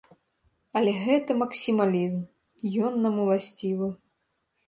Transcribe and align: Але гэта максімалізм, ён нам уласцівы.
Але 0.79 0.93
гэта 1.07 1.31
максімалізм, 1.41 2.21
ён 2.89 2.97
нам 3.05 3.15
уласцівы. 3.25 3.93